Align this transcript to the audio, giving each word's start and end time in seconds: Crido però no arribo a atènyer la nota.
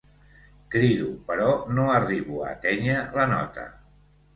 Crido 0.75 1.11
però 1.29 1.51
no 1.75 1.87
arribo 1.99 2.43
a 2.43 2.51
atènyer 2.59 3.01
la 3.23 3.33
nota. 3.39 3.73